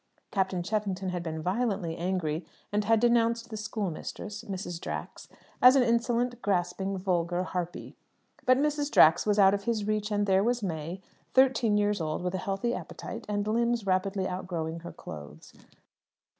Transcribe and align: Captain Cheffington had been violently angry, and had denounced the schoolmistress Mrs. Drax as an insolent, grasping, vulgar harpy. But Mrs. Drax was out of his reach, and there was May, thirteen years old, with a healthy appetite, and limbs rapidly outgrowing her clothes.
Captain 0.31 0.63
Cheffington 0.63 1.09
had 1.09 1.21
been 1.21 1.43
violently 1.43 1.95
angry, 1.95 2.43
and 2.71 2.85
had 2.85 2.99
denounced 2.99 3.51
the 3.51 3.55
schoolmistress 3.55 4.43
Mrs. 4.45 4.81
Drax 4.81 5.27
as 5.61 5.75
an 5.75 5.83
insolent, 5.83 6.41
grasping, 6.41 6.97
vulgar 6.97 7.43
harpy. 7.43 7.95
But 8.47 8.57
Mrs. 8.57 8.89
Drax 8.89 9.27
was 9.27 9.37
out 9.37 9.53
of 9.53 9.65
his 9.65 9.85
reach, 9.85 10.09
and 10.09 10.25
there 10.25 10.43
was 10.43 10.63
May, 10.63 11.03
thirteen 11.35 11.77
years 11.77 12.01
old, 12.01 12.23
with 12.23 12.33
a 12.33 12.39
healthy 12.39 12.73
appetite, 12.73 13.25
and 13.29 13.47
limbs 13.47 13.85
rapidly 13.85 14.27
outgrowing 14.27 14.79
her 14.79 14.91
clothes. 14.91 15.53